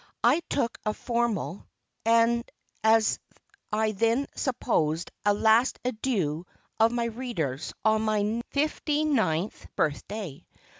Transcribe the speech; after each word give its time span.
I 0.23 0.39
took 0.49 0.79
a 0.83 0.95
formal, 0.95 1.67
and 2.07 2.43
as 2.83 3.19
I 3.71 3.91
then 3.91 4.25
supposed, 4.35 5.11
a 5.27 5.31
last 5.35 5.77
adieu 5.85 6.47
of 6.79 6.91
my 6.91 7.05
readers 7.05 7.71
on 7.85 8.01
my 8.01 8.41
fifty 8.49 9.05
ninth 9.05 9.67
birth 9.75 10.07
day. 10.07 10.47